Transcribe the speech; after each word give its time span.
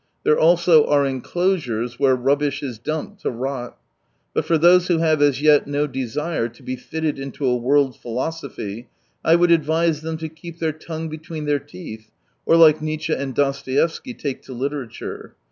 There 0.23 0.39
also 0.39 0.87
are 0.87 1.05
enclosures 1.05 1.99
where 1.99 2.15
rubbish 2.15 2.63
is 2.63 2.79
dumped 2.79 3.21
to 3.21 3.29
rot. 3.29 3.77
But 4.33 4.45
for 4.45 4.57
those 4.57 4.87
who 4.87 4.97
have 4.97 5.21
as 5.21 5.43
yet 5.43 5.67
no 5.67 5.85
desire 5.85 6.49
to 6.49 6.63
be 6.63 6.75
fitted 6.75 7.19
into 7.19 7.45
a 7.45 7.55
world 7.55 7.95
philosophy, 7.95 8.87
I 9.23 9.35
would 9.35 9.51
advise 9.51 10.01
them 10.01 10.17
to 10.17 10.27
keep 10.27 10.57
their 10.57 10.71
tongue 10.73 11.07
between 11.09 11.45
their 11.45 11.59
teeth, 11.59 12.09
or 12.47 12.55
like 12.55 12.81
Nietzsche 12.81 13.13
and 13.13 13.35
Dostoevsky, 13.35 14.15
take 14.15 14.41
to 14.45 14.53
literature. 14.53 15.35